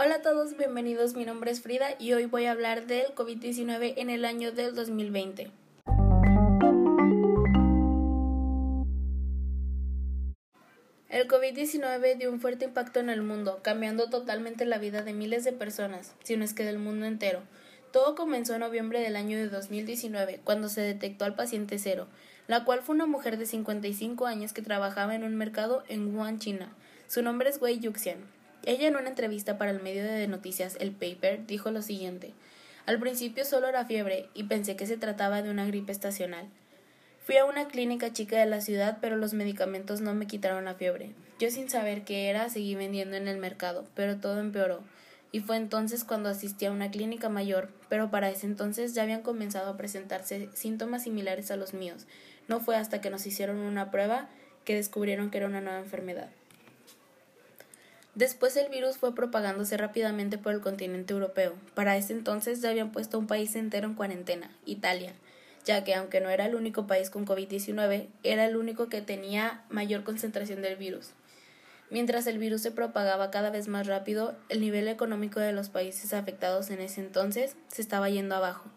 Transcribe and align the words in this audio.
Hola 0.00 0.14
a 0.14 0.22
todos, 0.22 0.56
bienvenidos. 0.56 1.16
Mi 1.16 1.24
nombre 1.24 1.50
es 1.50 1.60
Frida 1.60 1.88
y 1.98 2.12
hoy 2.12 2.26
voy 2.26 2.44
a 2.44 2.52
hablar 2.52 2.86
del 2.86 3.12
COVID-19 3.16 3.94
en 3.96 4.10
el 4.10 4.24
año 4.24 4.52
del 4.52 4.72
2020. 4.76 5.50
El 11.08 11.26
COVID-19 11.26 12.16
dio 12.16 12.30
un 12.30 12.40
fuerte 12.40 12.66
impacto 12.66 13.00
en 13.00 13.10
el 13.10 13.22
mundo, 13.22 13.58
cambiando 13.64 14.08
totalmente 14.08 14.66
la 14.66 14.78
vida 14.78 15.02
de 15.02 15.14
miles 15.14 15.42
de 15.42 15.52
personas, 15.52 16.14
si 16.22 16.36
no 16.36 16.44
es 16.44 16.54
que 16.54 16.64
del 16.64 16.78
mundo 16.78 17.04
entero. 17.04 17.42
Todo 17.90 18.14
comenzó 18.14 18.54
en 18.54 18.60
noviembre 18.60 19.00
del 19.00 19.16
año 19.16 19.36
de 19.36 19.48
2019, 19.48 20.42
cuando 20.44 20.68
se 20.68 20.80
detectó 20.80 21.24
al 21.24 21.34
paciente 21.34 21.76
cero, 21.80 22.06
la 22.46 22.64
cual 22.64 22.82
fue 22.82 22.94
una 22.94 23.06
mujer 23.06 23.36
de 23.36 23.46
55 23.46 24.26
años 24.26 24.52
que 24.52 24.62
trabajaba 24.62 25.16
en 25.16 25.24
un 25.24 25.34
mercado 25.34 25.82
en 25.88 26.14
Wuhan, 26.14 26.38
China. 26.38 26.72
Su 27.08 27.20
nombre 27.20 27.50
es 27.50 27.60
Wei 27.60 27.80
Yuxian. 27.80 28.37
Ella 28.64 28.88
en 28.88 28.96
una 28.96 29.08
entrevista 29.08 29.58
para 29.58 29.70
el 29.70 29.82
medio 29.82 30.04
de 30.04 30.26
noticias 30.28 30.76
El 30.80 30.92
Paper 30.92 31.46
dijo 31.46 31.70
lo 31.70 31.82
siguiente 31.82 32.34
Al 32.86 32.98
principio 32.98 33.44
solo 33.44 33.68
era 33.68 33.84
fiebre 33.84 34.28
y 34.34 34.44
pensé 34.44 34.76
que 34.76 34.86
se 34.86 34.96
trataba 34.96 35.42
de 35.42 35.50
una 35.50 35.66
gripe 35.66 35.92
estacional. 35.92 36.48
Fui 37.24 37.36
a 37.36 37.44
una 37.44 37.68
clínica 37.68 38.12
chica 38.12 38.38
de 38.38 38.46
la 38.46 38.62
ciudad, 38.62 38.98
pero 39.00 39.16
los 39.16 39.34
medicamentos 39.34 40.00
no 40.00 40.14
me 40.14 40.26
quitaron 40.26 40.64
la 40.64 40.74
fiebre. 40.74 41.12
Yo 41.38 41.50
sin 41.50 41.68
saber 41.68 42.04
qué 42.04 42.30
era, 42.30 42.48
seguí 42.48 42.74
vendiendo 42.74 43.16
en 43.16 43.28
el 43.28 43.36
mercado, 43.36 43.84
pero 43.94 44.16
todo 44.16 44.40
empeoró. 44.40 44.82
Y 45.30 45.40
fue 45.40 45.56
entonces 45.56 46.04
cuando 46.04 46.30
asistí 46.30 46.64
a 46.64 46.72
una 46.72 46.90
clínica 46.90 47.28
mayor, 47.28 47.68
pero 47.90 48.10
para 48.10 48.30
ese 48.30 48.46
entonces 48.46 48.94
ya 48.94 49.02
habían 49.02 49.20
comenzado 49.20 49.70
a 49.70 49.76
presentarse 49.76 50.48
síntomas 50.54 51.02
similares 51.02 51.50
a 51.50 51.56
los 51.56 51.74
míos. 51.74 52.06
No 52.48 52.60
fue 52.60 52.76
hasta 52.76 53.02
que 53.02 53.10
nos 53.10 53.26
hicieron 53.26 53.58
una 53.58 53.90
prueba 53.90 54.30
que 54.64 54.74
descubrieron 54.74 55.30
que 55.30 55.36
era 55.36 55.48
una 55.48 55.60
nueva 55.60 55.80
enfermedad. 55.80 56.30
Después 58.18 58.56
el 58.56 58.68
virus 58.68 58.96
fue 58.96 59.14
propagándose 59.14 59.76
rápidamente 59.76 60.38
por 60.38 60.52
el 60.52 60.60
continente 60.60 61.12
europeo. 61.12 61.54
Para 61.76 61.96
ese 61.96 62.12
entonces 62.12 62.60
ya 62.60 62.70
habían 62.70 62.90
puesto 62.90 63.16
un 63.16 63.28
país 63.28 63.54
entero 63.54 63.86
en 63.86 63.94
cuarentena, 63.94 64.50
Italia, 64.66 65.12
ya 65.64 65.84
que 65.84 65.94
aunque 65.94 66.20
no 66.20 66.28
era 66.28 66.46
el 66.46 66.56
único 66.56 66.88
país 66.88 67.10
con 67.10 67.24
COVID-19, 67.24 68.08
era 68.24 68.44
el 68.44 68.56
único 68.56 68.88
que 68.88 69.02
tenía 69.02 69.62
mayor 69.70 70.02
concentración 70.02 70.62
del 70.62 70.74
virus. 70.74 71.10
Mientras 71.90 72.26
el 72.26 72.38
virus 72.38 72.62
se 72.62 72.72
propagaba 72.72 73.30
cada 73.30 73.50
vez 73.50 73.68
más 73.68 73.86
rápido, 73.86 74.34
el 74.48 74.62
nivel 74.62 74.88
económico 74.88 75.38
de 75.38 75.52
los 75.52 75.68
países 75.68 76.12
afectados 76.12 76.70
en 76.70 76.80
ese 76.80 77.00
entonces 77.00 77.54
se 77.68 77.82
estaba 77.82 78.10
yendo 78.10 78.34
abajo. 78.34 78.68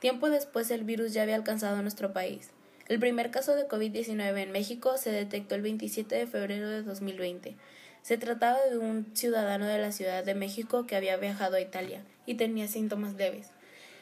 Tiempo 0.00 0.28
después 0.28 0.70
el 0.70 0.84
virus 0.84 1.14
ya 1.14 1.22
había 1.22 1.36
alcanzado 1.36 1.80
nuestro 1.80 2.12
país. 2.12 2.50
El 2.88 2.98
primer 2.98 3.30
caso 3.30 3.56
de 3.56 3.66
COVID-19 3.66 4.36
en 4.36 4.52
México 4.52 4.98
se 4.98 5.10
detectó 5.12 5.54
el 5.54 5.62
27 5.62 6.14
de 6.14 6.26
febrero 6.26 6.68
de 6.68 6.82
2020. 6.82 7.56
Se 8.02 8.18
trataba 8.18 8.58
de 8.68 8.78
un 8.78 9.06
ciudadano 9.14 9.66
de 9.66 9.78
la 9.78 9.92
Ciudad 9.92 10.24
de 10.24 10.34
México 10.34 10.86
que 10.88 10.96
había 10.96 11.16
viajado 11.16 11.54
a 11.54 11.60
Italia 11.60 12.02
y 12.26 12.34
tenía 12.34 12.66
síntomas 12.66 13.14
leves. 13.14 13.50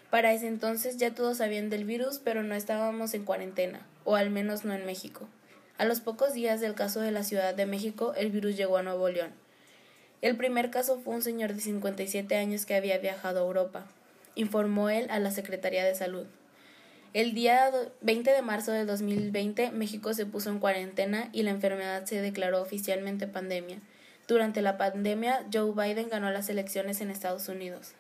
Para 0.09 0.33
ese 0.33 0.49
entonces 0.49 0.97
ya 0.97 1.15
todos 1.15 1.37
sabían 1.37 1.69
del 1.69 1.85
virus, 1.85 2.19
pero 2.19 2.43
no 2.43 2.55
estábamos 2.55 3.13
en 3.13 3.27
cuarentena, 3.27 3.87
o 4.05 4.17
al 4.17 4.31
menos 4.31 4.65
no 4.65 4.73
en 4.73 4.87
México. 4.87 5.29
A 5.77 5.85
los 5.85 6.01
pocos 6.01 6.33
días 6.33 6.63
del 6.63 6.75
caso 6.75 7.01
de 7.01 7.13
la 7.13 7.25
Ciudad 7.25 7.55
de 7.55 7.67
México, 7.67 8.15
el 8.17 8.31
virus 8.31 8.57
llegó 8.57 8.79
a 8.79 8.83
Nuevo 8.83 9.11
León. 9.11 9.33
El 10.23 10.35
primer 10.37 10.71
caso 10.71 10.99
fue 10.99 11.15
un 11.15 11.23
señor 11.23 11.53
de 11.53 11.61
57 11.61 12.37
años 12.37 12.65
que 12.65 12.75
había 12.75 12.97
viajado 12.99 13.41
a 13.41 13.47
Europa, 13.47 13.87
informó 14.35 14.89
él 14.89 15.09
a 15.11 15.19
la 15.19 15.31
Secretaría 15.31 15.85
de 15.85 15.95
Salud. 15.95 16.27
El 17.13 17.35
día 17.35 17.73
20 18.03 18.31
de 18.31 18.43
marzo 18.43 18.71
de 18.71 18.85
2020, 18.85 19.73
México 19.73 20.15
se 20.15 20.27
puso 20.27 20.49
en 20.49 20.61
cuarentena 20.61 21.29
y 21.33 21.43
la 21.43 21.51
enfermedad 21.51 22.05
se 22.05 22.21
declaró 22.21 22.63
oficialmente 22.63 23.27
pandemia. 23.27 23.81
Durante 24.29 24.63
la 24.63 24.79
pandemia, 24.79 25.45
Joe 25.53 25.73
Biden 25.73 26.09
ganó 26.09 26.31
las 26.31 26.49
elecciones 26.49 27.01
en 27.01 27.11
Estados 27.11 27.49
Unidos. 27.49 27.95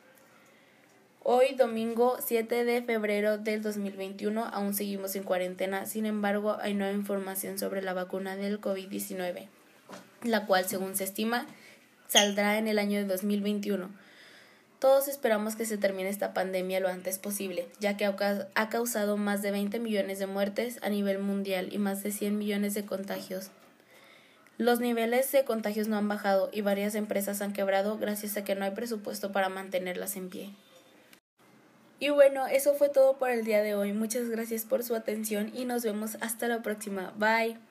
Hoy, 1.24 1.56
domingo 1.56 2.18
7 2.24 2.64
de 2.64 2.82
febrero 2.82 3.36
del 3.36 3.62
2021, 3.62 4.44
aún 4.44 4.74
seguimos 4.74 5.16
en 5.16 5.24
cuarentena, 5.24 5.86
sin 5.86 6.06
embargo, 6.06 6.58
hay 6.60 6.74
nueva 6.74 6.94
información 6.94 7.58
sobre 7.58 7.82
la 7.82 7.94
vacuna 7.94 8.36
del 8.36 8.60
COVID-19, 8.60 9.48
la 10.22 10.46
cual, 10.46 10.66
según 10.66 10.94
se 10.94 11.02
estima, 11.02 11.48
saldrá 12.06 12.58
en 12.58 12.68
el 12.68 12.78
año 12.78 13.00
de 13.00 13.06
2021. 13.06 13.90
Todos 14.80 15.08
esperamos 15.08 15.56
que 15.56 15.66
se 15.66 15.76
termine 15.76 16.08
esta 16.08 16.32
pandemia 16.32 16.80
lo 16.80 16.88
antes 16.88 17.18
posible, 17.18 17.68
ya 17.80 17.98
que 17.98 18.06
ha 18.06 18.68
causado 18.70 19.18
más 19.18 19.42
de 19.42 19.50
20 19.50 19.78
millones 19.78 20.18
de 20.18 20.26
muertes 20.26 20.78
a 20.82 20.88
nivel 20.88 21.18
mundial 21.18 21.68
y 21.70 21.76
más 21.76 22.02
de 22.02 22.10
100 22.10 22.38
millones 22.38 22.72
de 22.72 22.86
contagios. 22.86 23.50
Los 24.56 24.80
niveles 24.80 25.30
de 25.32 25.44
contagios 25.44 25.88
no 25.88 25.98
han 25.98 26.08
bajado 26.08 26.48
y 26.50 26.62
varias 26.62 26.94
empresas 26.94 27.42
han 27.42 27.52
quebrado 27.52 27.98
gracias 27.98 28.38
a 28.38 28.44
que 28.44 28.54
no 28.54 28.64
hay 28.64 28.70
presupuesto 28.70 29.32
para 29.32 29.50
mantenerlas 29.50 30.16
en 30.16 30.30
pie. 30.30 30.50
Y 31.98 32.08
bueno, 32.08 32.46
eso 32.46 32.72
fue 32.72 32.88
todo 32.88 33.18
por 33.18 33.28
el 33.28 33.44
día 33.44 33.62
de 33.62 33.74
hoy. 33.74 33.92
Muchas 33.92 34.30
gracias 34.30 34.64
por 34.64 34.82
su 34.82 34.94
atención 34.94 35.52
y 35.54 35.66
nos 35.66 35.84
vemos 35.84 36.16
hasta 36.22 36.48
la 36.48 36.62
próxima. 36.62 37.12
Bye. 37.18 37.69